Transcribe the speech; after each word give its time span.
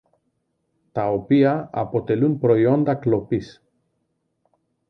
τα 0.91 1.07
οποία 1.07 1.69
αποτελούν 1.73 2.39
προϊόντα 2.39 2.95
κλοπής 2.95 3.63